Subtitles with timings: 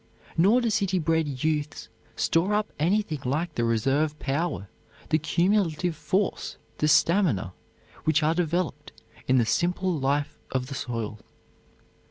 [0.35, 4.67] Nor do city bred youths store up anything like the reserve power,
[5.09, 7.53] the cumulative force, the stamina,
[8.03, 8.93] which are developed
[9.27, 11.19] in the simple life of the soil.